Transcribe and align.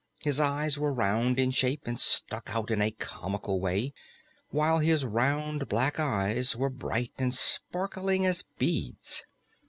His 0.23 0.39
ears 0.39 0.79
were 0.79 0.91
round 0.91 1.37
in 1.37 1.51
shape 1.51 1.81
and 1.85 1.99
stuck 1.99 2.55
out 2.55 2.71
in 2.71 2.81
a 2.81 2.89
comical 2.89 3.59
way, 3.61 3.93
while 4.49 4.79
his 4.79 5.05
round, 5.05 5.67
black 5.69 5.99
eyes 5.99 6.55
were 6.55 6.71
bright 6.71 7.13
and 7.19 7.35
sparkling 7.35 8.25
as 8.25 8.43
beads. 8.57 9.23